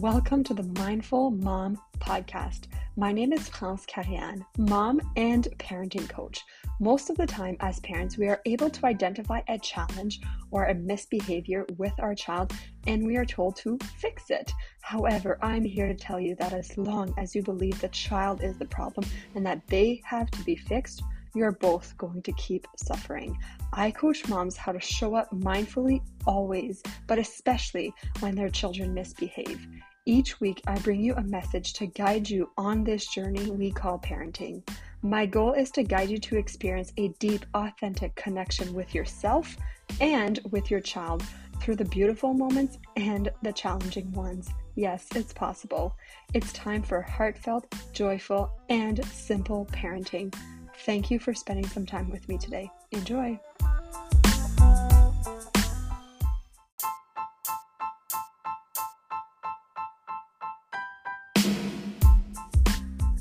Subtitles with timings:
[0.00, 2.62] Welcome to the Mindful Mom Podcast.
[2.96, 6.42] My name is France Carian, mom and parenting coach.
[6.80, 10.74] Most of the time, as parents, we are able to identify a challenge or a
[10.74, 12.52] misbehavior with our child
[12.88, 14.50] and we are told to fix it.
[14.82, 18.58] However, I'm here to tell you that as long as you believe the child is
[18.58, 21.04] the problem and that they have to be fixed,
[21.34, 23.36] you're both going to keep suffering.
[23.72, 29.66] I coach moms how to show up mindfully always, but especially when their children misbehave.
[30.06, 33.98] Each week, I bring you a message to guide you on this journey we call
[33.98, 34.62] parenting.
[35.00, 39.56] My goal is to guide you to experience a deep, authentic connection with yourself
[40.00, 41.22] and with your child
[41.60, 44.50] through the beautiful moments and the challenging ones.
[44.74, 45.96] Yes, it's possible.
[46.34, 50.34] It's time for heartfelt, joyful, and simple parenting.
[50.80, 52.70] Thank you for spending some time with me today.
[52.92, 53.38] Enjoy.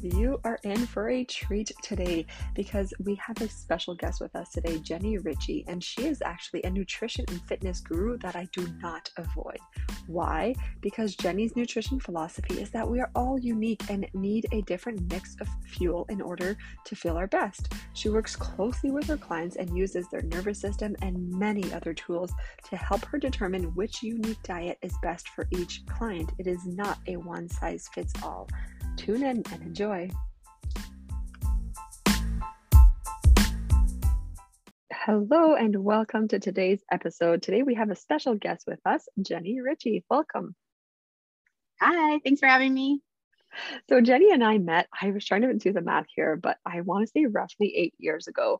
[0.03, 4.49] You are in for a treat today because we have a special guest with us
[4.49, 8.67] today, Jenny Ritchie, and she is actually a nutrition and fitness guru that I do
[8.81, 9.59] not avoid.
[10.07, 10.55] Why?
[10.81, 15.35] Because Jenny's nutrition philosophy is that we are all unique and need a different mix
[15.39, 17.71] of fuel in order to feel our best.
[17.93, 22.33] She works closely with her clients and uses their nervous system and many other tools
[22.69, 26.31] to help her determine which unique diet is best for each client.
[26.37, 28.49] It is not a one size fits all.
[28.97, 30.09] Tune in and enjoy.
[34.91, 37.41] Hello and welcome to today's episode.
[37.41, 40.05] Today we have a special guest with us, Jenny Ritchie.
[40.09, 40.55] Welcome.
[41.81, 43.01] Hi, thanks for having me.
[43.89, 46.81] So Jenny and I met, I was trying to do the math here, but I
[46.81, 48.59] want to say roughly eight years ago.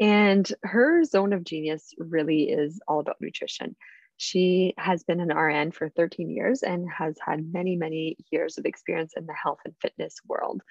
[0.00, 3.76] And her zone of genius really is all about nutrition.
[4.16, 8.64] She has been an RN for 13 years and has had many, many years of
[8.64, 10.62] experience in the health and fitness world.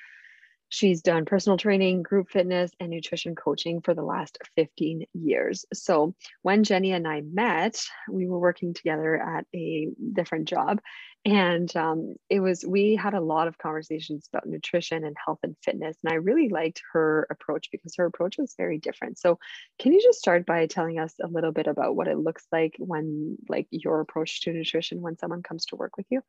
[0.73, 5.65] She's done personal training, group fitness, and nutrition coaching for the last 15 years.
[5.73, 10.79] So, when Jenny and I met, we were working together at a different job.
[11.25, 15.57] And um, it was, we had a lot of conversations about nutrition and health and
[15.61, 15.97] fitness.
[16.05, 19.19] And I really liked her approach because her approach was very different.
[19.19, 19.39] So,
[19.77, 22.75] can you just start by telling us a little bit about what it looks like
[22.79, 26.21] when, like, your approach to nutrition when someone comes to work with you?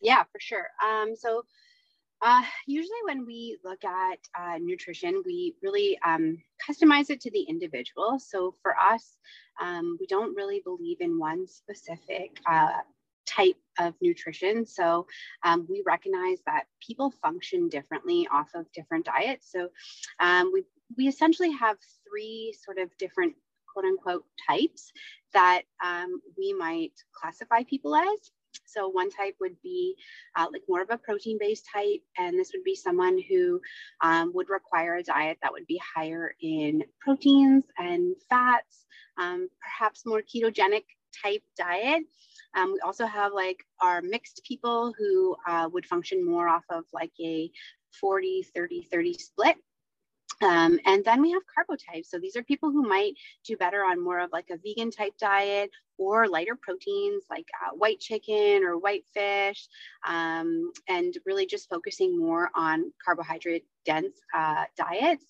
[0.00, 0.66] Yeah, for sure.
[0.84, 1.44] Um, so,
[2.22, 7.42] uh, usually, when we look at uh, nutrition, we really um, customize it to the
[7.42, 8.18] individual.
[8.18, 9.16] So, for us,
[9.60, 12.78] um, we don't really believe in one specific uh,
[13.26, 14.64] type of nutrition.
[14.64, 15.06] So,
[15.44, 19.52] um, we recognize that people function differently off of different diets.
[19.52, 19.68] So,
[20.18, 20.64] um, we
[20.96, 21.76] we essentially have
[22.08, 23.34] three sort of different
[23.72, 24.90] quote unquote types
[25.34, 28.30] that um, we might classify people as.
[28.64, 29.96] So one type would be
[30.36, 33.60] uh, like more of a protein-based type, and this would be someone who
[34.00, 38.86] um, would require a diet that would be higher in proteins and fats,
[39.18, 40.84] um, perhaps more ketogenic
[41.22, 42.04] type diet.
[42.54, 46.84] Um, we also have like our mixed people who uh, would function more off of
[46.92, 47.50] like a
[48.00, 49.56] 40, 30, 30 split.
[50.42, 52.10] Um, and then we have carbo types.
[52.10, 53.14] So these are people who might
[53.46, 57.74] do better on more of like a vegan type diet or lighter proteins like uh,
[57.74, 59.66] white chicken or white fish,
[60.06, 65.24] um, and really just focusing more on carbohydrate dense uh, diets.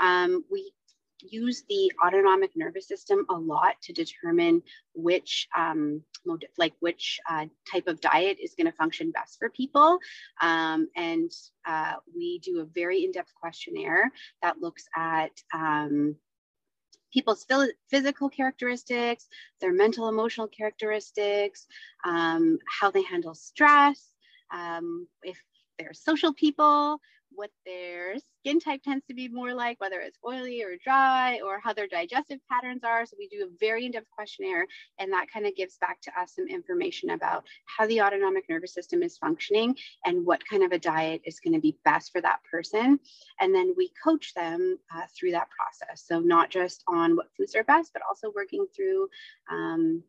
[0.00, 0.72] Um, we
[1.20, 4.62] use the autonomic nervous system a lot to determine
[4.94, 6.02] which um,
[6.56, 9.98] like which uh, type of diet is going to function best for people
[10.40, 11.30] um, and
[11.66, 14.10] uh, we do a very in-depth questionnaire
[14.42, 16.14] that looks at um,
[17.12, 17.46] people's
[17.90, 19.28] physical characteristics
[19.60, 21.66] their mental emotional characteristics
[22.04, 24.12] um, how they handle stress
[24.52, 25.42] um, if
[25.78, 26.98] they're social people
[27.38, 31.60] what their skin type tends to be more like, whether it's oily or dry, or
[31.62, 33.06] how their digestive patterns are.
[33.06, 34.66] So we do a very in-depth questionnaire,
[34.98, 38.74] and that kind of gives back to us some information about how the autonomic nervous
[38.74, 42.20] system is functioning and what kind of a diet is going to be best for
[42.20, 42.98] that person.
[43.40, 46.04] And then we coach them uh, through that process.
[46.04, 49.08] So not just on what foods are best, but also working through
[49.48, 50.02] um,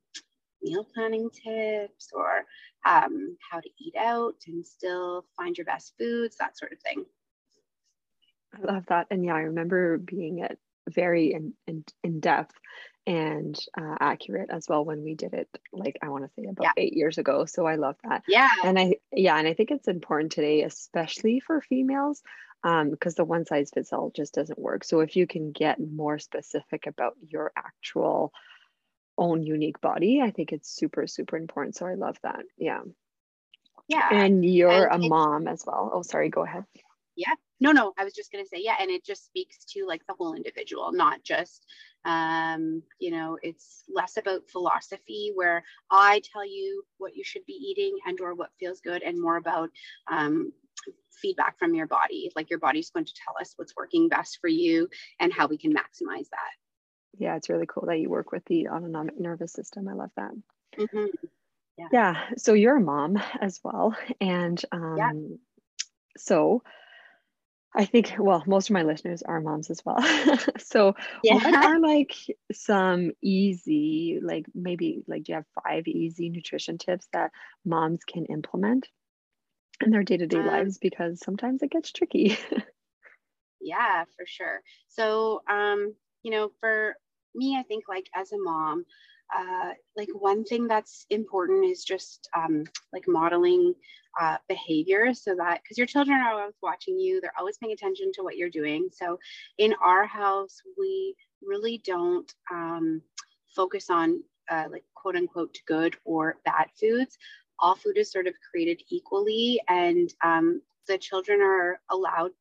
[0.63, 2.43] meal planning tips or
[2.85, 7.05] um, how to eat out and still find your best foods, that sort of thing.
[8.53, 9.07] I love that.
[9.11, 10.57] And yeah, I remember being at
[10.89, 12.55] very in, in, in depth
[13.07, 16.63] and uh, accurate as well when we did it like i want to say about
[16.63, 16.71] yeah.
[16.77, 18.23] eight years ago so i love that.
[18.27, 18.49] Yeah.
[18.63, 22.21] And i yeah and i think it's important today especially for females
[22.63, 24.83] um because the one size fits all just doesn't work.
[24.83, 28.31] So if you can get more specific about your actual
[29.17, 32.81] own unique body i think it's super super important so i love that yeah.
[33.87, 34.07] Yeah.
[34.11, 35.89] And you're and a mom as well.
[35.91, 36.63] Oh sorry go ahead
[37.19, 39.85] yeah no no i was just going to say yeah and it just speaks to
[39.85, 41.65] like the whole individual not just
[42.05, 47.53] um you know it's less about philosophy where i tell you what you should be
[47.53, 49.69] eating and or what feels good and more about
[50.09, 50.51] um
[51.11, 54.47] feedback from your body like your body's going to tell us what's working best for
[54.47, 54.87] you
[55.19, 56.53] and how we can maximize that
[57.17, 60.31] yeah it's really cool that you work with the autonomic nervous system i love that
[60.77, 61.05] mm-hmm.
[61.77, 61.87] yeah.
[61.91, 65.11] yeah so you're a mom as well and um yeah.
[66.17, 66.63] so
[67.75, 70.01] I think, well, most of my listeners are moms as well.
[70.57, 71.35] so, yeah.
[71.35, 72.15] what are like
[72.51, 77.31] some easy, like maybe like do you have five easy nutrition tips that
[77.63, 78.87] moms can implement
[79.81, 80.79] in their day to day lives?
[80.79, 82.37] Because sometimes it gets tricky.
[83.61, 84.61] yeah, for sure.
[84.87, 85.93] So, um,
[86.23, 86.95] you know, for
[87.35, 88.85] me, I think like as a mom,
[89.35, 93.73] uh, like one thing that's important is just um, like modeling
[94.19, 98.11] uh, behavior so that because your children are always watching you they're always paying attention
[98.13, 98.89] to what you're doing.
[98.91, 99.19] So
[99.57, 103.01] in our house we really don't um,
[103.55, 107.17] focus on uh, like quote unquote good or bad foods.
[107.59, 112.31] All food is sort of created equally and um, the children are allowed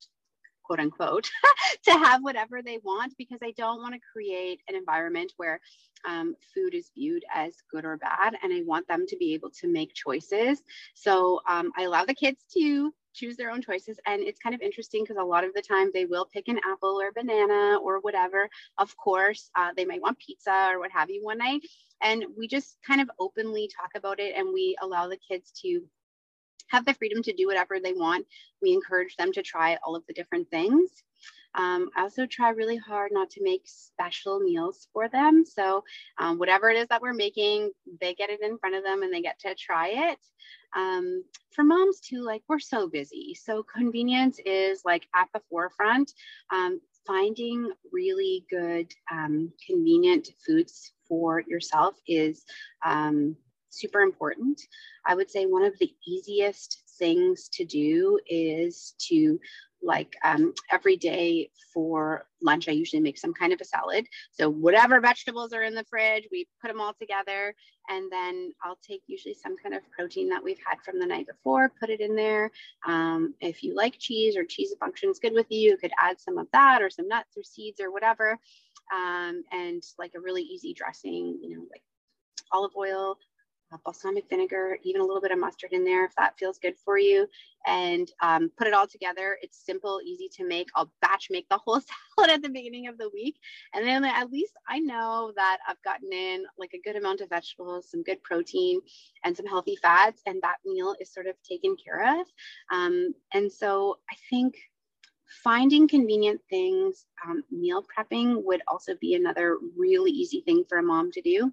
[0.68, 1.30] quote unquote,
[1.84, 5.60] to have whatever they want because I don't want to create an environment where
[6.06, 8.34] um, food is viewed as good or bad.
[8.42, 10.62] And I want them to be able to make choices.
[10.94, 13.98] So um, I allow the kids to choose their own choices.
[14.06, 16.60] And it's kind of interesting because a lot of the time they will pick an
[16.70, 18.48] apple or banana or whatever.
[18.76, 21.62] Of course, uh, they might want pizza or what have you one night.
[22.02, 25.82] And we just kind of openly talk about it and we allow the kids to
[26.68, 28.26] have the freedom to do whatever they want.
[28.62, 30.90] We encourage them to try all of the different things.
[31.54, 35.44] Um, I also try really hard not to make special meals for them.
[35.44, 35.82] So,
[36.18, 39.12] um, whatever it is that we're making, they get it in front of them and
[39.12, 40.18] they get to try it.
[40.76, 43.34] Um, for moms, too, like we're so busy.
[43.34, 46.12] So, convenience is like at the forefront.
[46.50, 52.44] Um, finding really good, um, convenient foods for yourself is
[52.84, 53.34] um,
[53.70, 54.60] super important.
[55.06, 59.38] I would say one of the easiest things to do is to
[59.82, 64.06] like um, every day for lunch, I usually make some kind of a salad.
[64.32, 67.54] So whatever vegetables are in the fridge, we put them all together.
[67.88, 71.26] And then I'll take usually some kind of protein that we've had from the night
[71.26, 72.50] before, put it in there.
[72.86, 76.38] Um, if you like cheese or cheese functions good with you, you could add some
[76.38, 78.38] of that or some nuts or seeds or whatever.
[78.92, 81.82] Um, and like a really easy dressing, you know, like
[82.52, 83.18] olive oil,
[83.84, 86.98] balsamic vinegar, even a little bit of mustard in there if that feels good for
[86.98, 87.26] you,
[87.66, 89.38] and um, put it all together.
[89.42, 90.68] It's simple, easy to make.
[90.74, 93.36] I'll batch make the whole salad at the beginning of the week.
[93.74, 97.28] And then at least I know that I've gotten in like a good amount of
[97.28, 98.80] vegetables, some good protein,
[99.24, 102.26] and some healthy fats, and that meal is sort of taken care of.
[102.72, 104.56] Um, and so I think
[105.42, 110.82] finding convenient things, um, meal prepping would also be another really easy thing for a
[110.82, 111.52] mom to do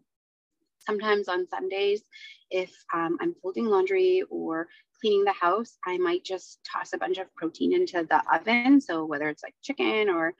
[0.85, 2.03] sometimes on Sundays,
[2.51, 4.67] if um, I'm folding laundry or
[5.01, 8.79] cleaning the house, I might just toss a bunch of protein into the oven.
[8.81, 10.33] So whether it's like chicken or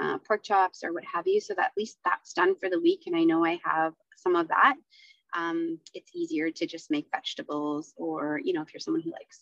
[0.00, 2.80] uh, pork chops or what have you, so that at least that's done for the
[2.80, 3.02] week.
[3.06, 4.74] And I know I have some of that.
[5.34, 9.40] Um, it's easier to just make vegetables or, you know, if you're someone who likes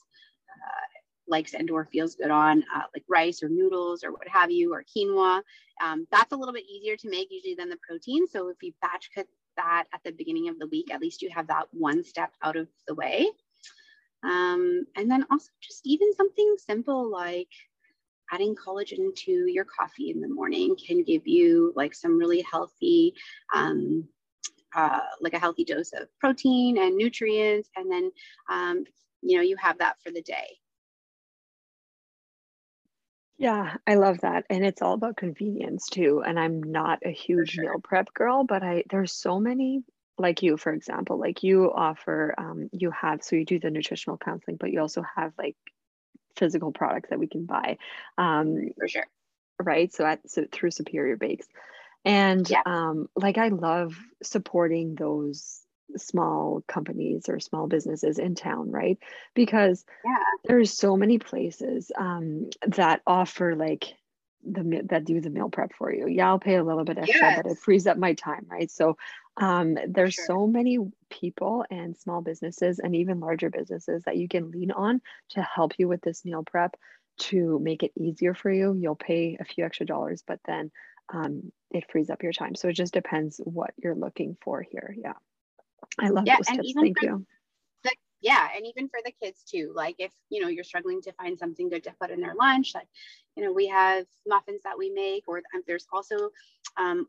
[0.51, 1.01] uh,
[1.31, 4.75] likes and or feels good on uh, like rice or noodles or what have you
[4.75, 5.41] or quinoa
[5.83, 8.73] um, that's a little bit easier to make usually than the protein so if you
[8.83, 9.27] batch cook
[9.61, 12.57] that at the beginning of the week, at least you have that one step out
[12.57, 13.29] of the way.
[14.23, 17.49] Um, and then also just even something simple like
[18.33, 23.15] adding collagen to your coffee in the morning can give you like some really healthy,
[23.55, 24.07] um,
[24.75, 27.71] uh, like a healthy dose of protein and nutrients.
[27.77, 28.11] And then,
[28.49, 28.85] um,
[29.23, 30.60] you know, you have that for the day.
[33.41, 34.45] Yeah, I love that.
[34.51, 36.23] And it's all about convenience too.
[36.25, 37.65] And I'm not a huge sure.
[37.65, 39.83] meal prep girl, but I there's so many
[40.19, 44.19] like you, for example, like you offer um you have so you do the nutritional
[44.19, 45.57] counseling, but you also have like
[46.37, 47.79] physical products that we can buy.
[48.19, 49.07] Um for sure.
[49.59, 49.91] Right.
[49.91, 51.47] So at so through Superior Bakes.
[52.05, 52.61] And yeah.
[52.67, 55.63] um like I love supporting those
[55.97, 58.99] small companies or small businesses in town, right?
[59.35, 60.17] Because yeah.
[60.45, 63.95] there's so many places um, that offer like
[64.45, 66.07] the that do the meal prep for you.
[66.09, 67.41] Yeah, I'll pay a little bit extra, yes.
[67.43, 68.71] but it frees up my time, right?
[68.71, 68.97] So
[69.37, 70.25] um, there's sure.
[70.27, 70.79] so many
[71.11, 75.73] people and small businesses and even larger businesses that you can lean on to help
[75.79, 76.77] you with this meal prep
[77.19, 78.75] to make it easier for you.
[78.75, 80.71] You'll pay a few extra dollars, but then
[81.13, 82.55] um, it frees up your time.
[82.55, 84.95] So it just depends what you're looking for here.
[84.97, 85.15] Yeah.
[85.99, 86.73] I love yeah, those tips.
[86.75, 87.27] Thank you.
[87.83, 91.13] The yeah and even for the kids too like if you know you're struggling to
[91.13, 92.89] find something good to put in their lunch like
[93.37, 96.31] you know we have muffins that we make or um, there's also
[96.77, 97.07] um,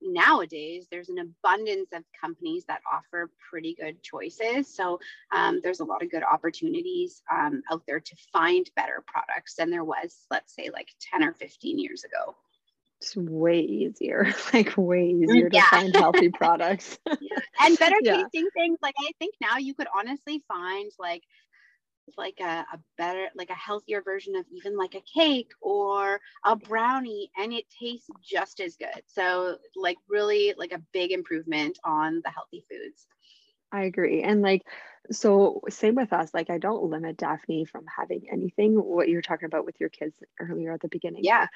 [0.00, 4.98] nowadays there's an abundance of companies that offer pretty good choices so
[5.32, 9.70] um, there's a lot of good opportunities um, out there to find better products than
[9.70, 12.36] there was let's say like 10 or 15 years ago
[13.00, 15.62] it's way easier, like way mm, easier yeah.
[15.62, 16.98] to find healthy products.
[17.06, 17.38] yeah.
[17.60, 18.22] And better yeah.
[18.22, 18.78] tasting things.
[18.82, 21.22] Like I think now you could honestly find like
[22.16, 26.56] like a, a better like a healthier version of even like a cake or a
[26.56, 32.22] brownie and it tastes just as good so like really like a big improvement on
[32.24, 33.06] the healthy foods
[33.72, 34.22] I agree.
[34.22, 34.62] And like,
[35.10, 36.32] so same with us.
[36.32, 38.74] Like, I don't limit Daphne from having anything.
[38.74, 41.24] What you're talking about with your kids earlier at the beginning.
[41.24, 41.46] Yeah.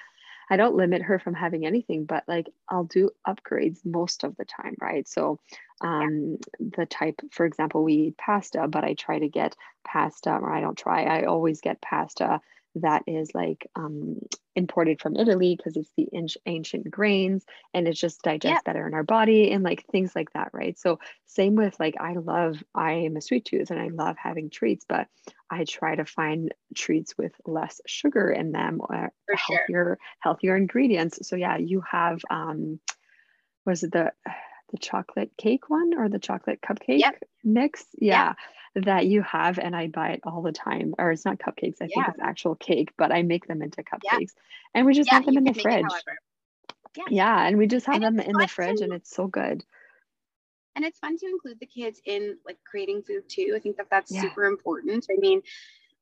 [0.53, 4.45] I don't limit her from having anything, but like I'll do upgrades most of the
[4.45, 5.09] time, right?
[5.09, 5.41] So,
[5.81, 6.69] um, yeah.
[6.77, 10.61] the type, for example, we eat pasta, but I try to get pasta, or I
[10.61, 12.41] don't try, I always get pasta
[12.77, 14.19] that is like um,
[14.57, 16.09] imported from Italy because it's the
[16.47, 18.73] ancient grains and it just digests yeah.
[18.73, 20.79] better in our body and like things like that, right?
[20.79, 24.51] So same with like I love I am a sweet tooth and I love having
[24.51, 25.07] treats, but
[25.51, 29.99] I try to find treats with less sugar in them or For healthier sure.
[30.21, 31.27] healthier ingredients.
[31.29, 32.81] So yeah, you have um
[33.67, 34.13] was it the
[34.71, 37.23] the chocolate cake one or the chocolate cupcake yep.
[37.45, 37.85] mix?
[37.99, 38.35] Yeah
[38.75, 40.95] that you have and I buy it all the time.
[40.99, 42.05] Or it's not cupcakes, I yeah.
[42.05, 44.27] think it's actual cake, but I make them into cupcakes yeah.
[44.75, 45.85] and we just yeah, have them in the fridge.
[46.97, 47.05] Yeah.
[47.11, 47.47] yeah.
[47.47, 49.65] And we just have and them in the fridge to, and it's so good.
[50.75, 53.55] And it's fun to include the kids in like creating food too.
[53.55, 55.07] I think that that's super important.
[55.11, 55.43] I mean,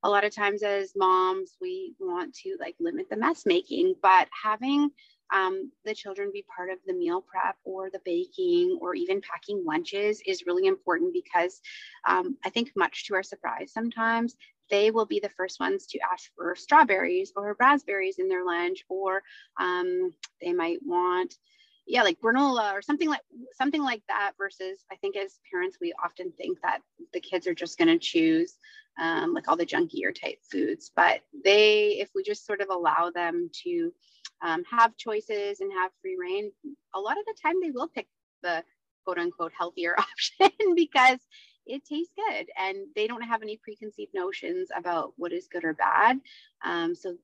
[0.02, 4.28] a lot of times as moms, we want to like limit the mess making, but
[4.30, 4.90] having
[5.32, 9.64] um, the children be part of the meal prep or the baking or even packing
[9.64, 11.60] lunches is really important because
[12.06, 14.36] um, I think, much to our surprise, sometimes
[14.70, 18.84] they will be the first ones to ask for strawberries or raspberries in their lunch,
[18.88, 19.22] or
[19.58, 21.34] um, they might want
[21.90, 23.20] yeah like granola or something like
[23.52, 26.80] something like that versus i think as parents we often think that
[27.12, 28.56] the kids are just going to choose
[28.98, 33.10] um, like all the junkier type foods but they if we just sort of allow
[33.10, 33.92] them to
[34.42, 36.50] um, have choices and have free reign,
[36.94, 38.06] a lot of the time they will pick
[38.42, 38.64] the
[39.04, 41.18] quote unquote healthier option because
[41.66, 45.74] it tastes good and they don't have any preconceived notions about what is good or
[45.74, 46.18] bad.
[46.64, 47.16] Um, so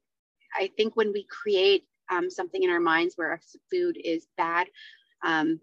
[0.54, 4.66] I think when we create um, something in our minds where food is bad,
[5.25, 5.60] um,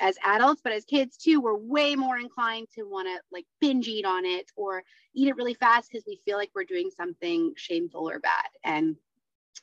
[0.00, 3.88] as adults, but as kids too, we're way more inclined to want to like binge
[3.88, 4.82] eat on it or
[5.14, 8.46] eat it really fast because we feel like we're doing something shameful or bad.
[8.62, 8.96] And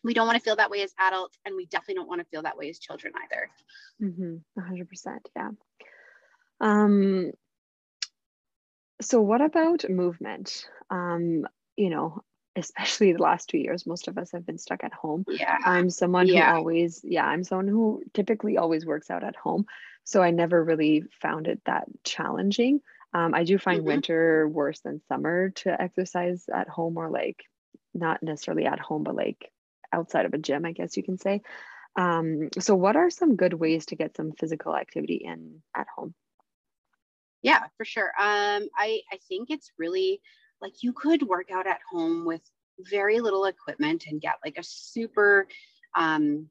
[0.04, 2.28] we don't want to feel that way as adults and we definitely don't want to
[2.28, 3.50] feel that way as children either
[4.02, 4.36] mm-hmm.
[4.60, 5.50] 100% yeah
[6.62, 7.32] um
[9.02, 11.46] so what about movement um
[11.76, 12.22] you know
[12.56, 15.90] especially the last two years most of us have been stuck at home yeah i'm
[15.90, 16.52] someone yeah.
[16.52, 19.66] who always yeah i'm someone who typically always works out at home
[20.04, 22.80] so i never really found it that challenging
[23.14, 23.88] um, i do find mm-hmm.
[23.88, 27.44] winter worse than summer to exercise at home or like
[27.94, 29.52] not necessarily at home but like
[29.96, 31.42] outside of a gym, I guess you can say.
[31.96, 36.14] Um, so, what are some good ways to get some physical activity in at home?
[37.42, 38.12] Yeah, for sure.
[38.20, 40.22] Um, I I think it's really
[40.66, 42.42] like you could work out at home with
[42.92, 45.48] very little equipment and get like a super
[45.96, 46.50] um,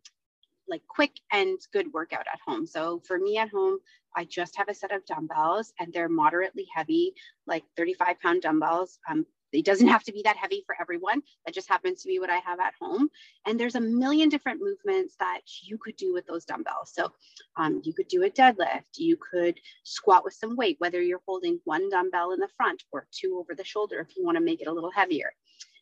[0.69, 2.65] like quick and good workout at home.
[2.65, 3.79] So for me at home,
[4.17, 7.13] I just have a set of dumbbells and they're moderately heavy,
[7.49, 9.01] like 35 pound dumbbells.
[9.11, 11.23] Um, it doesn't have to be that heavy for everyone.
[11.45, 13.09] That just happens to be what I have at home.
[13.47, 16.93] And there's a million different movements that you could do with those dumbbells.
[16.93, 17.13] So
[17.57, 21.61] um, you could do a deadlift, you could squat with some weight, whether you're holding
[21.65, 24.61] one dumbbell in the front or two over the shoulder if you want to make
[24.61, 25.33] it a little heavier.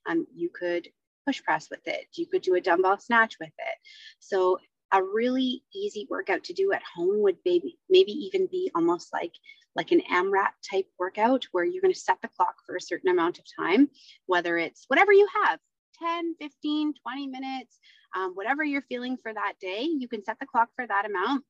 [0.07, 0.89] Um, you could
[1.27, 2.07] push press with it.
[2.15, 3.79] You could do a dumbbell snatch with it.
[4.19, 4.59] So
[4.93, 9.33] a really easy workout to do at home would maybe maybe even be almost like
[9.75, 13.11] like an AMRAP type workout where you're going to set the clock for a certain
[13.11, 13.89] amount of time,
[14.27, 15.59] whether it's whatever you have
[15.99, 17.79] 10, 15, 20 minutes,
[18.15, 21.45] um, whatever you're feeling for that day, you can set the clock for that amount.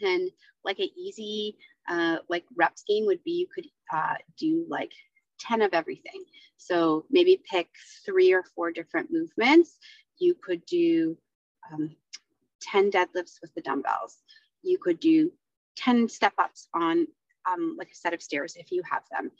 [0.00, 0.30] And
[0.64, 1.56] like an easy
[1.88, 4.92] uh, like rep scheme would be you could uh, do like
[5.40, 6.24] 10 of everything.
[6.56, 7.68] So maybe pick
[8.04, 9.78] three or four different movements.
[10.18, 11.16] You could do
[11.72, 11.96] um,
[12.62, 14.18] 10 deadlifts with the dumbbells.
[14.62, 15.32] You could do
[15.76, 17.06] 10 step ups on
[17.50, 19.30] um, like a set of stairs if you have them.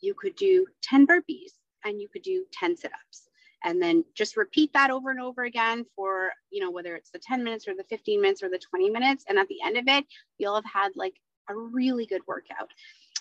[0.00, 1.52] You could do 10 burpees
[1.84, 3.28] and you could do 10 sit ups.
[3.64, 7.18] And then just repeat that over and over again for, you know, whether it's the
[7.18, 9.24] 10 minutes or the 15 minutes or the 20 minutes.
[9.28, 10.04] And at the end of it,
[10.36, 11.14] you'll have had like
[11.48, 12.70] a really good workout.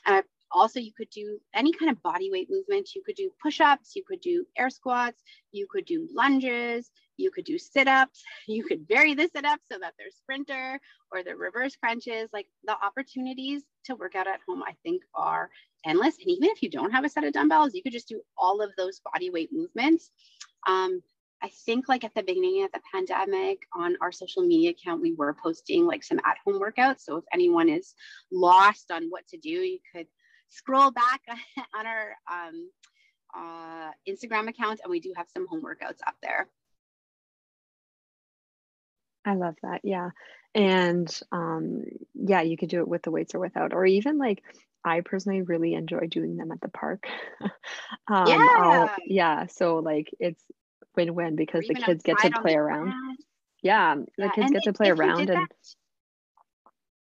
[0.05, 0.21] Uh,
[0.53, 2.95] also you could do any kind of body weight movement.
[2.95, 7.45] You could do push-ups, you could do air squats, you could do lunges, you could
[7.45, 10.79] do sit-ups, you could vary the sit-ups so that they're sprinter
[11.11, 12.29] or the reverse crunches.
[12.31, 15.49] Like the opportunities to work out at home, I think are
[15.85, 16.17] endless.
[16.19, 18.61] And even if you don't have a set of dumbbells, you could just do all
[18.61, 20.11] of those body weight movements.
[20.67, 21.01] Um,
[21.41, 25.13] I think like at the beginning of the pandemic on our social media account, we
[25.13, 27.01] were posting like some at home workouts.
[27.01, 27.95] So if anyone is
[28.31, 30.07] lost on what to do, you could
[30.53, 31.21] scroll back
[31.77, 32.69] on our um,
[33.35, 36.47] uh, Instagram account and we do have some home workouts up there.
[39.25, 39.81] I love that.
[39.83, 40.09] Yeah.
[40.53, 41.83] And um,
[42.13, 44.43] yeah, you could do it with the weights or without, or even like
[44.83, 47.05] I personally really enjoy doing them at the park.
[48.07, 48.47] um, yeah.
[48.57, 49.47] I'll, yeah.
[49.47, 50.43] So like it's
[50.95, 52.89] win-win because the kids get to play around.
[52.89, 53.17] Grass.
[53.61, 54.31] Yeah, the yeah.
[54.31, 55.47] kids and get to play around and.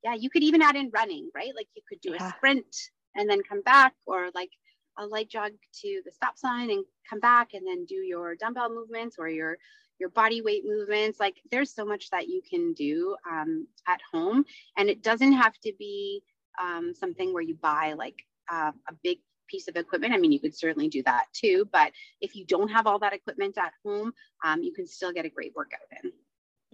[0.04, 1.52] yeah, you could even add in running, right?
[1.56, 2.28] Like you could do yeah.
[2.28, 2.66] a sprint
[3.14, 4.50] and then come back, or like
[4.99, 5.52] a light jog
[5.83, 9.59] to the stop sign and come back, and then do your dumbbell movements or your
[9.99, 11.21] your body weight movements.
[11.21, 14.44] Like there's so much that you can do um, at home,
[14.76, 16.23] and it doesn't have to be
[16.61, 19.18] um, something where you buy like uh, a big
[19.49, 20.14] piece of equipment.
[20.14, 23.12] I mean, you could certainly do that too, but if you don't have all that
[23.12, 24.12] equipment at home,
[24.44, 26.12] um, you can still get a great workout in.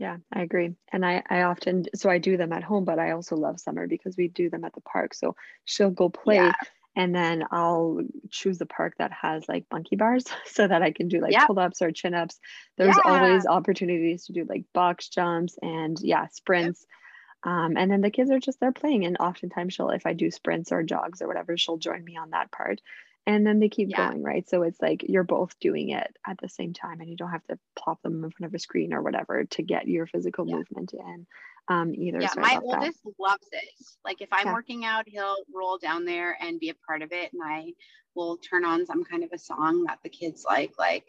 [0.00, 0.74] Yeah, I agree.
[0.92, 3.86] And I, I often, so I do them at home, but I also love summer
[3.86, 5.12] because we do them at the park.
[5.12, 6.52] So she'll go play yeah.
[6.96, 11.08] and then I'll choose the park that has like monkey bars so that I can
[11.08, 11.48] do like yep.
[11.48, 12.40] pull ups or chin ups.
[12.78, 13.12] There's yeah.
[13.12, 16.86] always opportunities to do like box jumps and yeah, sprints.
[16.88, 16.96] Yep
[17.42, 19.04] um, and then the kids are just there playing.
[19.04, 22.30] And oftentimes she'll, if I do sprints or jogs or whatever, she'll join me on
[22.30, 22.80] that part.
[23.26, 24.08] And then they keep yeah.
[24.08, 24.48] going, right?
[24.48, 27.46] So it's like you're both doing it at the same time and you don't have
[27.48, 30.56] to plop them in front of a screen or whatever to get your physical yeah.
[30.56, 31.26] movement in.
[31.68, 32.20] Um, either.
[32.20, 33.12] Yeah, my oldest that.
[33.18, 33.68] loves it.
[34.04, 34.54] Like if I'm yeah.
[34.54, 37.30] working out, he'll roll down there and be a part of it.
[37.32, 37.72] And I
[38.16, 41.06] will turn on some kind of a song that the kids like, like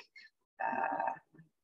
[0.64, 1.12] uh,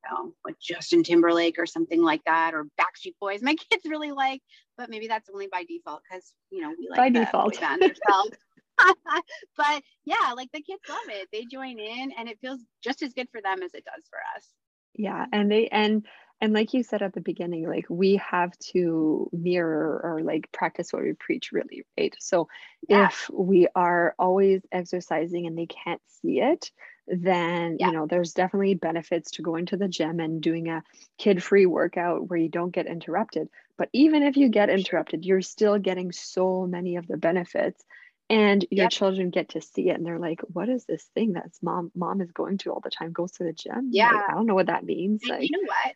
[0.10, 3.42] know, like Justin Timberlake or something like that, or Backstreet Boys.
[3.42, 4.42] My kids really like,
[4.78, 8.32] but maybe that's only by default because you know we like by default band ourselves.
[9.58, 11.28] but yeah, like the kids love it.
[11.32, 14.20] They join in, and it feels just as good for them as it does for
[14.36, 14.48] us.
[14.94, 16.06] Yeah, and they and
[16.42, 20.94] and like you said at the beginning, like we have to mirror or like practice
[20.94, 22.16] what we preach, really, right?
[22.20, 22.48] So
[22.88, 23.08] yeah.
[23.08, 26.72] if we are always exercising and they can't see it,
[27.08, 27.88] then yeah.
[27.88, 30.84] you know there's definitely benefits to going to the gym and doing a
[31.18, 35.80] kid-free workout where you don't get interrupted but even if you get interrupted you're still
[35.80, 37.84] getting so many of the benefits
[38.30, 38.92] and your yep.
[38.92, 42.22] children get to see it and they're like what is this thing that's mom mom
[42.22, 44.56] is going to all the time goes to the gym yeah like, i don't know
[44.56, 45.96] what that means like, you know what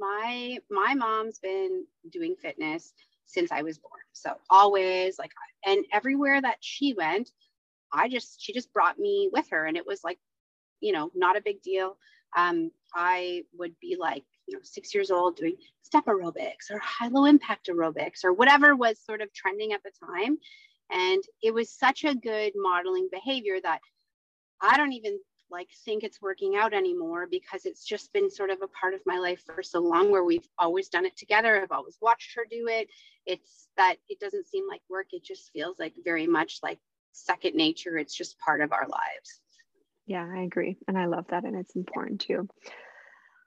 [0.00, 2.92] my my mom's been doing fitness
[3.26, 5.30] since i was born so always like
[5.64, 7.30] and everywhere that she went
[7.94, 10.18] I just she just brought me with her and it was like
[10.82, 11.96] you know, not a big deal.
[12.36, 17.08] Um, I would be like, you know, six years old doing step aerobics or high
[17.08, 20.38] low impact aerobics or whatever was sort of trending at the time.
[20.92, 23.80] And it was such a good modeling behavior that
[24.60, 25.18] I don't even
[25.50, 29.00] like think it's working out anymore because it's just been sort of a part of
[29.04, 31.60] my life for so long where we've always done it together.
[31.60, 32.88] I've always watched her do it.
[33.26, 35.08] It's that it doesn't seem like work.
[35.12, 36.78] It just feels like very much like
[37.12, 37.98] second nature.
[37.98, 39.40] It's just part of our lives.
[40.06, 40.78] Yeah, I agree.
[40.88, 41.44] And I love that.
[41.44, 42.48] And it's important too.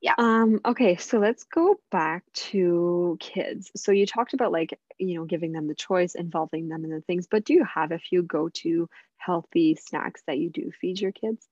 [0.06, 0.14] Yeah.
[0.20, 3.72] Um, okay, so let's go back to kids.
[3.76, 7.02] So you talked about like, you know, giving them the choice, involving them in the
[7.02, 8.88] things, but do you have a few go-to
[9.18, 11.48] healthy snacks that you do feed your kids?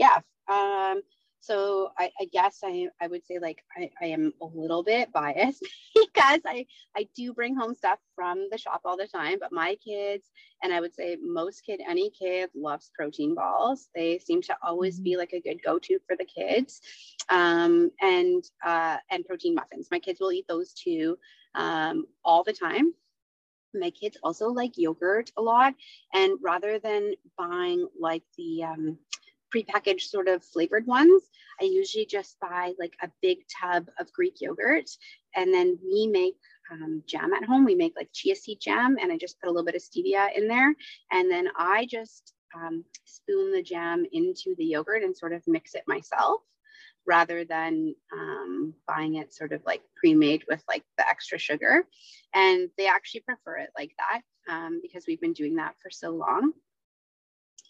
[0.00, 0.18] Yeah.
[0.48, 1.02] Um,
[1.42, 5.12] so I, I, guess I, I would say like I, I am a little bit
[5.12, 9.50] biased because I, I do bring home stuff from the shop all the time, but
[9.50, 10.30] my kids,
[10.62, 13.88] and I would say most kid, any kid loves protein balls.
[13.92, 15.18] They seem to always be mm-hmm.
[15.18, 16.80] like a good go-to for the kids.
[17.28, 19.88] Um, and, uh, and protein muffins.
[19.90, 21.18] My kids will eat those too
[21.56, 22.94] um, all the time
[23.74, 25.72] my kids also like yogurt a lot
[26.12, 28.98] and rather than buying like the um,
[29.54, 31.22] prepackaged sort of flavored ones.
[31.60, 34.90] I usually just buy like a big tub of Greek yogurt
[35.36, 36.36] and then we make
[36.70, 37.64] um, jam at home.
[37.64, 40.28] We make like chia seed jam and I just put a little bit of stevia
[40.36, 40.74] in there.
[41.10, 45.74] And then I just um, spoon the jam into the yogurt and sort of mix
[45.74, 46.40] it myself
[47.06, 51.84] rather than um, buying it sort of like pre-made with like the extra sugar.
[52.34, 56.10] And they actually prefer it like that um, because we've been doing that for so
[56.10, 56.52] long.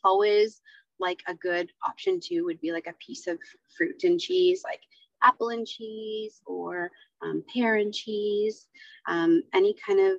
[0.04, 0.60] Always
[1.02, 3.38] like a good option too would be like a piece of
[3.76, 4.80] fruit and cheese, like
[5.22, 6.90] apple and cheese or
[7.22, 8.68] um, pear and cheese,
[9.06, 10.16] um, any kind of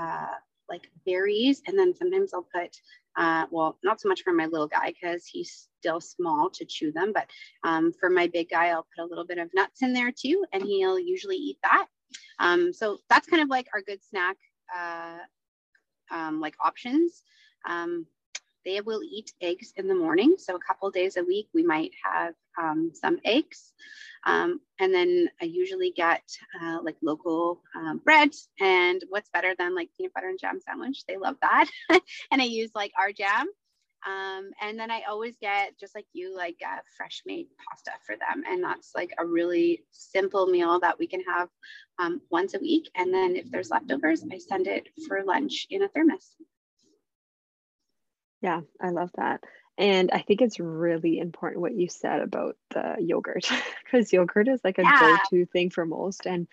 [0.00, 0.34] uh,
[0.68, 2.76] like berries, and then sometimes I'll put
[3.16, 6.92] uh, well, not so much for my little guy because he's still small to chew
[6.92, 7.28] them, but
[7.64, 10.44] um, for my big guy, I'll put a little bit of nuts in there too,
[10.52, 11.86] and he'll usually eat that.
[12.38, 14.36] Um, so that's kind of like our good snack,
[14.76, 15.18] uh,
[16.10, 17.22] um, like options.
[18.66, 20.34] They will eat eggs in the morning.
[20.38, 23.72] So a couple days a week, we might have um, some eggs.
[24.26, 26.22] Um, and then I usually get
[26.60, 28.30] uh, like local um, bread.
[28.60, 31.04] And what's better than like peanut butter and jam sandwich?
[31.06, 31.70] They love that.
[32.32, 33.46] and I use like our jam.
[34.04, 38.16] Um, and then I always get just like you, like uh, fresh made pasta for
[38.16, 38.42] them.
[38.48, 41.48] And that's like a really simple meal that we can have
[42.00, 42.90] um, once a week.
[42.96, 46.34] And then if there's leftovers, I send it for lunch in a thermos.
[48.42, 49.42] Yeah, I love that.
[49.78, 53.50] And I think it's really important what you said about the yogurt
[53.84, 55.18] because yogurt is like a yeah.
[55.30, 56.26] go-to thing for most.
[56.26, 56.46] And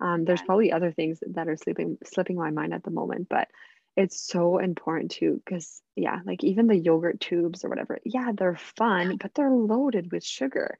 [0.00, 3.48] um, there's probably other things that are slipping slipping my mind at the moment, but
[3.96, 8.56] it's so important too because yeah, like even the yogurt tubes or whatever, yeah, they're
[8.76, 10.78] fun, but they're loaded with sugar.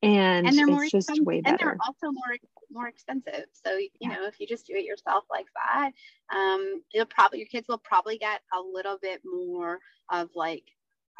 [0.00, 1.70] And, and they're more it's just way better.
[1.70, 2.36] And they're also more
[2.72, 3.46] more expensive.
[3.52, 4.08] So you yeah.
[4.08, 5.92] know, if you just do it yourself like that,
[6.34, 9.78] um, you'll probably your kids will probably get a little bit more
[10.10, 10.64] of like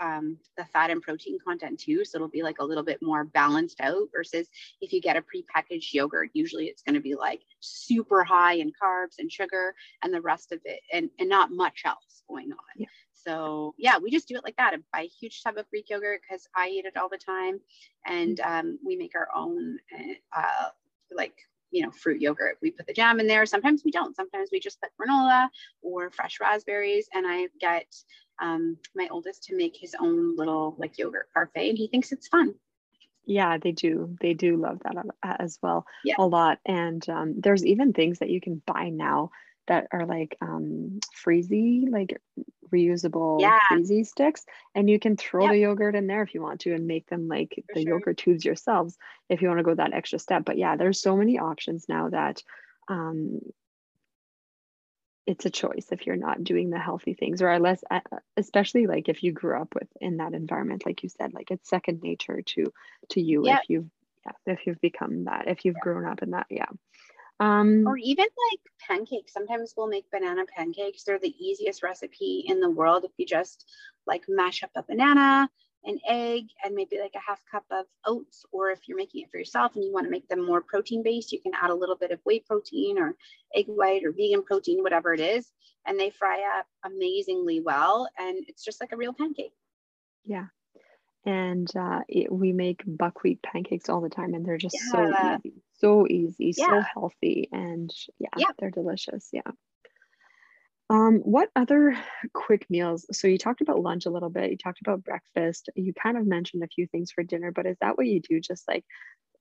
[0.01, 2.05] um, the fat and protein content too.
[2.05, 4.49] So it'll be like a little bit more balanced out versus
[4.81, 8.73] if you get a prepackaged yogurt, usually it's going to be like super high in
[8.83, 12.59] carbs and sugar and the rest of it and, and not much else going on.
[12.77, 12.87] Yeah.
[13.13, 14.75] So yeah, we just do it like that.
[14.75, 17.61] I buy a huge tub of Greek yogurt because I eat it all the time.
[18.07, 18.47] And mm.
[18.47, 19.79] um, we make our own
[20.37, 20.69] uh,
[21.17, 21.35] like
[21.73, 22.59] you know, fruit yogurt.
[22.63, 23.47] We put the jam in there.
[23.47, 24.15] Sometimes we don't.
[24.15, 25.49] Sometimes we just put granola
[25.81, 27.09] or fresh raspberries.
[27.13, 27.87] And I get
[28.41, 32.29] um, my oldest to make his own little like yogurt parfait, and he thinks it's
[32.29, 32.55] fun.
[33.25, 34.17] Yeah, they do.
[34.21, 36.17] They do love that as well yeah.
[36.19, 36.59] a lot.
[36.67, 39.31] And um, there's even things that you can buy now
[39.69, 42.21] that are like um, freezy, like
[42.73, 43.59] reusable yeah.
[43.71, 44.45] freezy sticks,
[44.75, 45.53] and you can throw yep.
[45.53, 47.99] the yogurt in there if you want to and make them like For the sure.
[47.99, 48.97] yogurt tubes yourselves
[49.29, 50.45] if you want to go that extra step.
[50.45, 52.43] But yeah, there's so many options now that
[52.89, 53.41] um,
[55.27, 58.01] it's a choice if you're not doing the healthy things or unless uh,
[58.37, 61.69] especially like if you grew up with in that environment like you said like it's
[61.69, 62.73] second nature to
[63.09, 63.61] to you yep.
[63.63, 63.91] if you've
[64.27, 66.67] yeah, if you've become that if you've grown up in that yeah
[67.43, 69.33] um or even like pancakes.
[69.33, 71.05] Sometimes we'll make banana pancakes.
[71.05, 73.69] They're the easiest recipe in the world if you just
[74.07, 75.51] like mash up a banana
[75.85, 78.45] an egg and maybe like a half cup of oats.
[78.53, 81.03] Or if you're making it for yourself and you want to make them more protein
[81.03, 83.17] based you can add a little bit of whey protein or
[83.55, 85.51] egg white or vegan protein whatever it is
[85.87, 89.55] and they fry up amazingly well and it's just like a real pancake.
[90.25, 90.47] Yeah
[91.25, 94.91] and uh, it, we make buckwheat pancakes all the time and they're just yeah.
[94.91, 96.67] so easy so easy yeah.
[96.67, 99.43] so healthy and yeah, yeah they're delicious yeah
[100.93, 101.97] um, what other
[102.35, 103.07] quick meals?
[103.13, 104.51] So you talked about lunch a little bit.
[104.51, 105.71] You talked about breakfast.
[105.75, 108.41] You kind of mentioned a few things for dinner, but is that what you do?
[108.41, 108.85] Just like,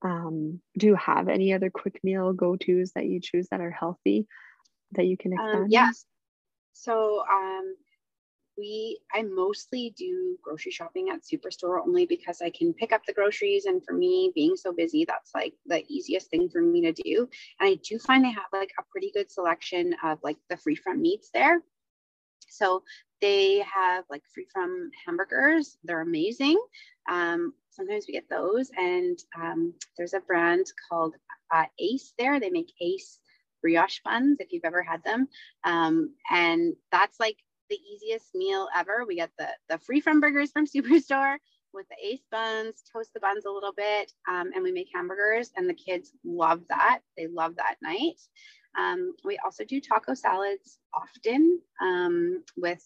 [0.01, 3.69] um, do you have any other quick meal go tos that you choose that are
[3.69, 4.27] healthy
[4.93, 5.63] that you can um, expand?
[5.63, 6.05] Um, yes.
[6.71, 7.75] So um,
[8.61, 13.13] we I mostly do grocery shopping at Superstore only because I can pick up the
[13.13, 16.93] groceries and for me being so busy that's like the easiest thing for me to
[16.93, 17.27] do.
[17.59, 20.75] And I do find they have like a pretty good selection of like the free
[20.75, 21.63] from meats there.
[22.47, 22.83] So
[23.19, 25.77] they have like free from hamburgers.
[25.83, 26.61] They're amazing.
[27.09, 31.15] Um, sometimes we get those and um, there's a brand called
[31.51, 32.39] uh, Ace there.
[32.39, 33.19] They make Ace
[33.61, 35.27] brioche buns if you've ever had them.
[35.63, 37.37] Um, and that's like
[37.71, 39.05] the easiest meal ever.
[39.07, 41.37] We get the, the free from burgers from Superstore
[41.73, 45.51] with the ace buns, toast the buns a little bit, um, and we make hamburgers,
[45.55, 46.99] and the kids love that.
[47.17, 48.19] They love that night.
[48.77, 52.83] Um, we also do taco salads often um, with,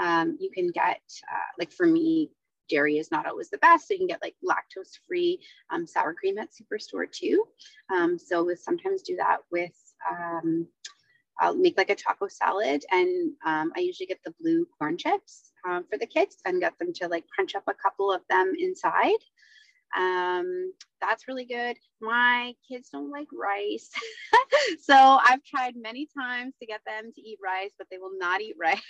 [0.00, 1.00] um, you can get,
[1.32, 2.30] uh, like for me,
[2.68, 3.86] dairy is not always the best.
[3.86, 7.44] So you can get like lactose free um, sour cream at Superstore too.
[7.94, 9.74] Um, so we sometimes do that with
[11.40, 15.52] I'll make like a taco salad and um, I usually get the blue corn chips
[15.68, 18.52] um, for the kids and get them to like crunch up a couple of them
[18.58, 19.18] inside.
[19.96, 21.76] Um, that's really good.
[22.00, 23.90] My kids don't like rice.
[24.80, 28.40] so I've tried many times to get them to eat rice, but they will not
[28.40, 28.80] eat rice.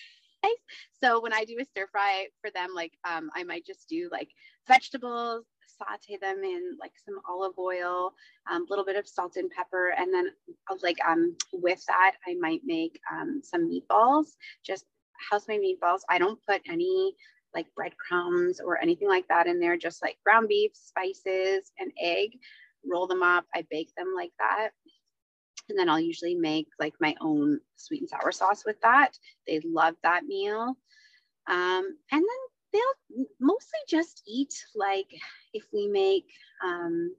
[1.02, 4.08] so when I do a stir fry for them, like um, I might just do
[4.10, 4.30] like
[4.66, 5.44] vegetables,
[5.86, 8.12] saute them in like some olive oil,
[8.50, 10.28] a um, little bit of salt and pepper, and then
[10.70, 14.26] uh, like um with that I might make um, some meatballs,
[14.64, 14.86] just
[15.30, 16.00] house-made meatballs.
[16.08, 17.14] I don't put any
[17.54, 22.30] like breadcrumbs or anything like that in there, just like ground beef, spices, and egg.
[22.86, 23.46] Roll them up.
[23.54, 24.70] I bake them like that.
[25.68, 29.12] and then I'll usually make like my own sweet and sour sauce with that.
[29.46, 30.76] They love that meal.
[31.48, 32.40] Um, and then
[32.74, 35.06] they'll mostly just eat like
[35.54, 36.26] if we make
[36.62, 37.14] um,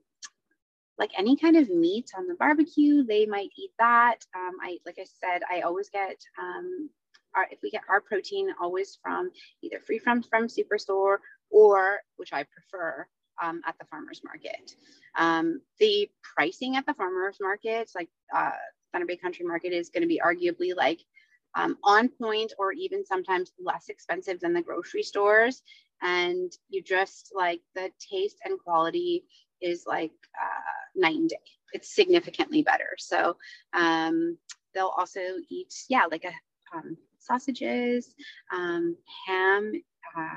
[0.98, 4.18] like any kind of meat on the barbecue, they might eat that.
[4.34, 6.90] Um, I like I said, I always get um,
[7.34, 9.30] our if we get our protein always from
[9.62, 11.18] either free from from superstore
[11.50, 13.06] or which I prefer
[13.42, 14.74] um, at the farmers market.
[15.16, 18.50] Um, the pricing at the farmers markets, like uh,
[18.92, 21.00] Thunder Bay Country Market, is going to be arguably like
[21.54, 25.62] um, on point or even sometimes less expensive than the grocery stores.
[26.02, 29.24] And you just like the taste and quality
[29.60, 31.36] is like uh, night and day.
[31.72, 32.90] It's significantly better.
[32.98, 33.36] So
[33.72, 34.36] um,
[34.74, 38.14] they'll also eat, yeah, like a um, sausages,
[38.52, 39.72] um, ham.
[40.16, 40.36] Uh,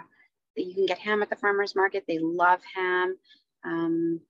[0.55, 2.05] you can get ham at the farmers market.
[2.07, 3.15] They love ham.
[3.63, 4.21] Um,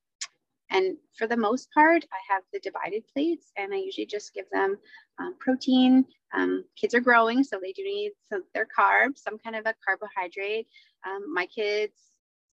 [0.70, 4.46] and for the most part, I have the divided plates and I usually just give
[4.52, 4.76] them
[5.18, 6.04] um, protein.
[6.32, 9.74] Um, kids are growing, so they do need some, their carbs, some kind of a
[9.84, 10.68] carbohydrate.
[11.06, 11.94] Um, my kids,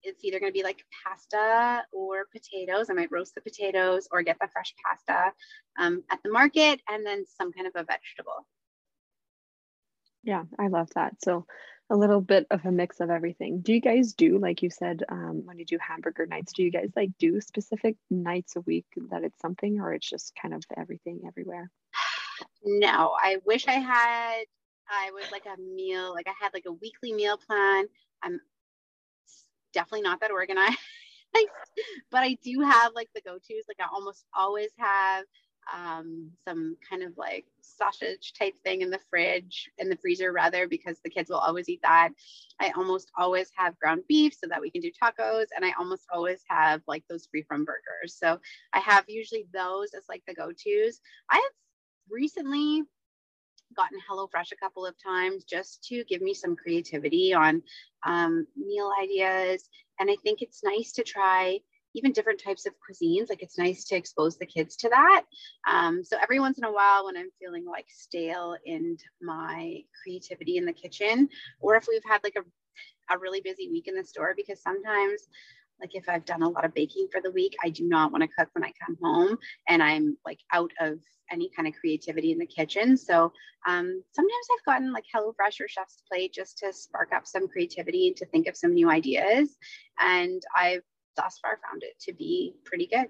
[0.03, 2.89] it's either going to be like pasta or potatoes.
[2.89, 5.33] I might roast the potatoes or get the fresh pasta
[5.79, 8.47] um, at the market and then some kind of a vegetable.
[10.23, 11.13] Yeah, I love that.
[11.23, 11.45] So
[11.89, 13.61] a little bit of a mix of everything.
[13.61, 16.71] Do you guys do, like you said, um, when you do hamburger nights, do you
[16.71, 20.63] guys like do specific nights a week that it's something or it's just kind of
[20.75, 21.71] everything everywhere?
[22.63, 24.43] No, I wish I had,
[24.89, 27.85] I was like a meal, like I had like a weekly meal plan.
[28.21, 28.41] I'm
[29.73, 30.77] definitely not that organized,
[32.11, 33.63] but I do have like the go-tos.
[33.67, 35.23] Like I almost always have
[35.73, 40.67] um, some kind of like sausage type thing in the fridge, in the freezer rather,
[40.67, 42.09] because the kids will always eat that.
[42.59, 45.47] I almost always have ground beef so that we can do tacos.
[45.55, 48.15] And I almost always have like those free from burgers.
[48.17, 48.39] So
[48.73, 50.99] I have usually those as like the go tos.
[51.29, 51.53] I have
[52.09, 52.83] recently
[53.75, 57.61] gotten HelloFresh a couple of times just to give me some creativity on
[58.03, 59.67] um, meal ideas.
[59.99, 61.59] And I think it's nice to try
[61.97, 63.29] even different types of cuisines.
[63.29, 65.23] Like it's nice to expose the kids to that.
[65.69, 70.57] Um, so every once in a while, when I'm feeling like stale in my creativity
[70.57, 71.29] in the kitchen,
[71.59, 75.27] or if we've had like a, a really busy week in the store, because sometimes
[75.79, 78.23] like if I've done a lot of baking for the week, I do not want
[78.23, 80.99] to cook when I come home and I'm like out of
[81.31, 82.97] any kind of creativity in the kitchen.
[82.97, 83.31] So
[83.67, 88.07] um, sometimes I've gotten like HelloFresh or Chef's Plate just to spark up some creativity
[88.07, 89.57] and to think of some new ideas.
[89.99, 90.83] And I've
[91.17, 93.07] thus far found it to be pretty good.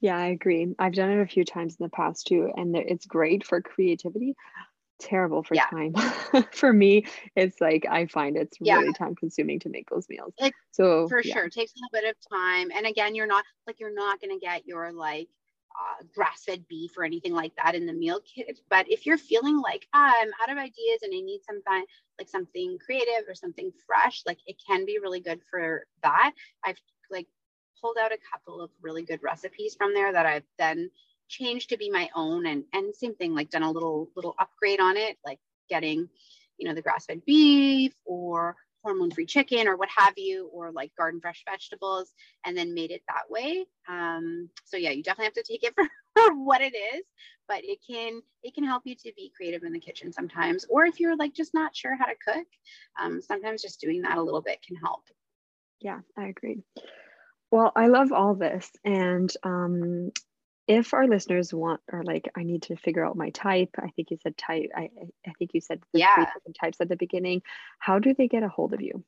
[0.00, 0.74] Yeah, I agree.
[0.78, 4.36] I've done it a few times in the past too, and it's great for creativity.
[4.98, 5.66] Terrible for yeah.
[5.66, 5.94] time.
[6.52, 8.78] for me, it's like I find it's yeah.
[8.78, 10.32] really time consuming to make those meals.
[10.38, 11.34] It, so for yeah.
[11.34, 12.70] sure, it takes a little bit of time.
[12.74, 15.28] And again, you're not like you're not going to get your like
[15.76, 18.58] uh, grass-fed beef or anything like that in the meal kit.
[18.70, 21.84] But if you're feeling like ah, I'm out of ideas and I need something
[22.18, 26.32] like something creative or something fresh, like it can be really good for that.
[26.64, 27.26] I've like
[27.80, 30.90] pulled out a couple of really good recipes from there that I've then
[31.28, 34.80] changed to be my own and and same thing like done a little little upgrade
[34.80, 36.08] on it like getting
[36.56, 38.56] you know the grass-fed beef or
[38.86, 42.92] hormone free chicken or what have you, or like garden fresh vegetables, and then made
[42.92, 43.66] it that way.
[43.88, 45.74] Um, so yeah, you definitely have to take it
[46.14, 47.02] for, what it is,
[47.48, 50.64] but it can it can help you to be creative in the kitchen sometimes.
[50.68, 52.46] Or if you're like just not sure how to cook,
[53.00, 55.02] um, sometimes just doing that a little bit can help.
[55.80, 56.62] Yeah, I agree.
[57.50, 60.12] Well, I love all this, and um,
[60.68, 64.10] if our listeners want or like i need to figure out my type i think
[64.10, 64.90] you said type i,
[65.26, 66.14] I think you said the yeah.
[66.14, 67.42] three types at the beginning
[67.78, 69.04] how do they get a hold of you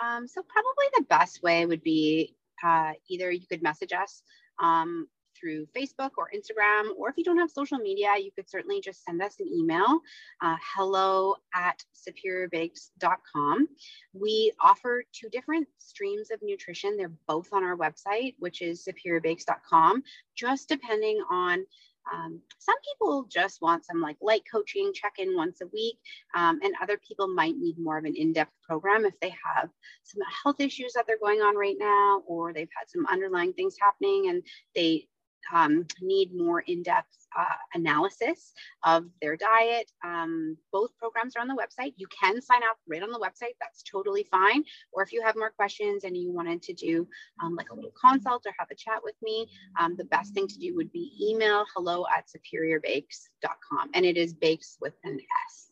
[0.00, 4.22] um, so probably the best way would be uh, either you could message us
[4.62, 5.08] um,
[5.42, 9.04] through Facebook or Instagram, or if you don't have social media, you could certainly just
[9.04, 10.00] send us an email,
[10.40, 13.68] uh, hello at superiorbakes.com.
[14.12, 16.96] We offer two different streams of nutrition.
[16.96, 20.04] They're both on our website, which is superiorbakes.com,
[20.36, 21.66] just depending on
[22.12, 25.98] um, some people just want some like light coaching check in once a week,
[26.34, 29.68] um, and other people might need more of an in depth program if they have
[30.02, 33.76] some health issues that they're going on right now, or they've had some underlying things
[33.80, 34.42] happening and
[34.74, 35.06] they
[35.52, 38.52] um, need more in-depth uh, analysis
[38.84, 39.90] of their diet.
[40.04, 41.94] Um, both programs are on the website.
[41.96, 43.54] You can sign up right on the website.
[43.60, 44.64] That's totally fine.
[44.92, 47.08] Or if you have more questions and you wanted to do
[47.42, 49.48] um, like a little consult or have a chat with me,
[49.80, 53.90] um, the best thing to do would be email hello at superiorbakes.com.
[53.94, 55.70] And it is bakes with an S.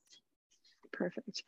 [0.92, 1.42] Perfect.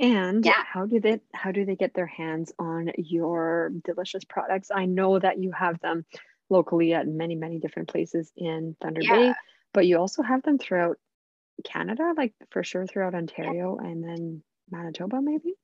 [0.00, 0.64] And yeah.
[0.66, 4.70] how do they how do they get their hands on your delicious products?
[4.74, 6.04] I know that you have them
[6.50, 9.16] locally at many, many different places in Thunder Yeah.
[9.16, 9.32] Bay,
[9.72, 10.98] but you also have them throughout
[11.64, 15.54] Canada, like for sure throughout Ontario and then Manitoba, maybe?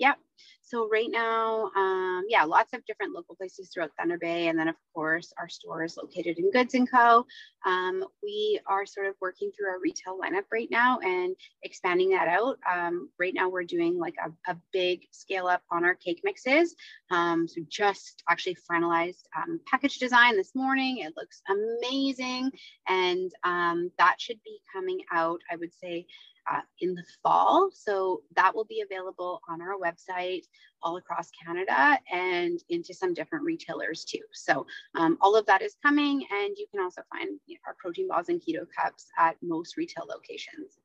[0.00, 0.16] Yep.
[0.62, 4.68] So right now, um, yeah, lots of different local places throughout Thunder Bay, and then
[4.68, 7.26] of course our store is located in Goods and Co.
[7.66, 11.34] Um, we are sort of working through our retail lineup right now and
[11.64, 12.56] expanding that out.
[12.72, 16.76] Um, right now, we're doing like a, a, big scale up on our cake mixes.
[17.10, 20.98] Um, so just actually finalized um, package design this morning.
[20.98, 22.52] It looks amazing,
[22.88, 25.40] and um, that should be coming out.
[25.50, 26.06] I would say
[26.50, 27.70] uh, in the fall.
[27.72, 30.42] So that will be available on our website
[30.82, 34.22] all across Canada and into some different retailers too.
[34.32, 38.28] So um, all of that is coming, and you can also find our protein balls
[38.28, 40.78] and keto cups at most retail locations.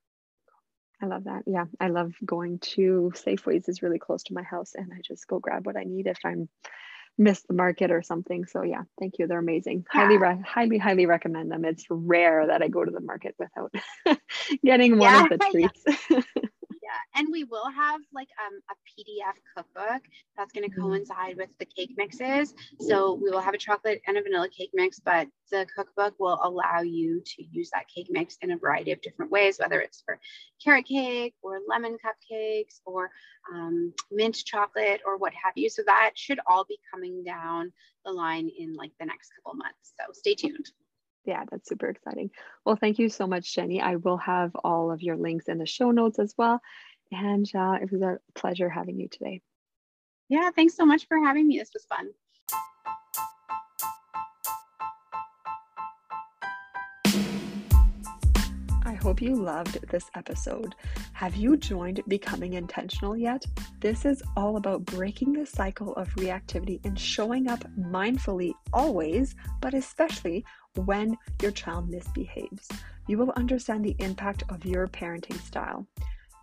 [1.01, 1.43] I love that.
[1.45, 5.27] Yeah, I love going to Safeways is really close to my house, and I just
[5.27, 6.47] go grab what I need if I'm
[7.17, 8.45] miss the market or something.
[8.45, 9.27] So yeah, thank you.
[9.27, 9.85] They're amazing.
[9.93, 10.01] Yeah.
[10.01, 11.65] Highly, re- highly, highly recommend them.
[11.65, 13.73] It's rare that I go to the market without
[14.63, 15.83] getting one yeah, of the treats.
[16.85, 17.19] Yeah.
[17.19, 20.03] and we will have like um, a PDF cookbook
[20.37, 20.89] that's going to mm-hmm.
[20.89, 22.53] coincide with the cake mixes.
[22.79, 26.39] So we will have a chocolate and a vanilla cake mix, but the cookbook will
[26.43, 30.03] allow you to use that cake mix in a variety of different ways, whether it's
[30.05, 30.19] for
[30.63, 33.09] carrot cake or lemon cupcakes or
[33.53, 35.69] um, mint chocolate or what have you.
[35.69, 37.71] So that should all be coming down
[38.05, 39.93] the line in like the next couple months.
[39.99, 40.69] So stay tuned.
[41.25, 42.29] Yeah, that's super exciting.
[42.65, 43.81] Well, thank you so much, Jenny.
[43.81, 46.61] I will have all of your links in the show notes as well.
[47.11, 49.41] And uh, it was a pleasure having you today.
[50.29, 51.57] Yeah, thanks so much for having me.
[51.57, 52.09] This was fun.
[58.83, 60.75] I hope you loved this episode.
[61.15, 63.45] Have you joined Becoming Intentional yet?
[63.79, 69.73] This is all about breaking the cycle of reactivity and showing up mindfully always, but
[69.73, 70.43] especially
[70.75, 72.67] when your child misbehaves.
[73.07, 75.87] You will understand the impact of your parenting style.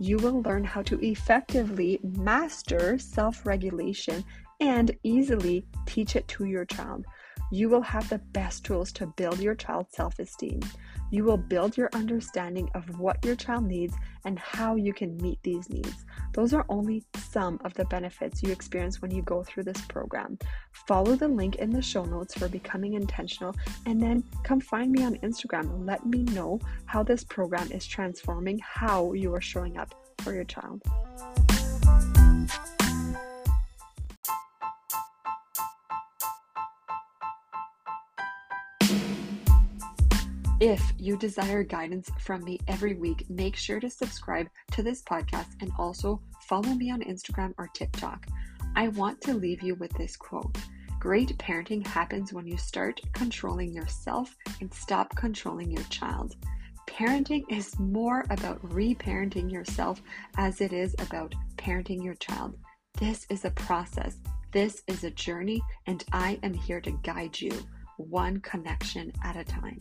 [0.01, 4.25] You will learn how to effectively master self regulation
[4.59, 7.05] and easily teach it to your child.
[7.51, 10.61] You will have the best tools to build your child's self esteem.
[11.11, 15.39] You will build your understanding of what your child needs and how you can meet
[15.43, 16.07] these needs.
[16.33, 20.39] Those are only some of the benefits you experience when you go through this program.
[20.89, 25.05] Follow the link in the show notes for becoming intentional and then come find me
[25.05, 25.87] on Instagram.
[25.87, 30.45] Let me know how this program is transforming how you are showing up for your
[30.45, 30.81] child.
[40.63, 45.49] If you desire guidance from me every week, make sure to subscribe to this podcast
[45.61, 48.29] and also follow me on Instagram or TikTok.
[48.77, 50.57] I want to leave you with this quote
[51.01, 56.37] Great parenting happens when you start controlling yourself and stop controlling your child.
[56.89, 60.01] Parenting is more about reparenting yourself
[60.37, 62.57] as it is about parenting your child.
[63.01, 64.19] This is a process,
[64.53, 67.51] this is a journey, and I am here to guide you
[68.03, 69.79] one connection at a time.